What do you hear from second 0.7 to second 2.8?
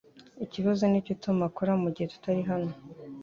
nicyo Tom akora mugihe tutari hano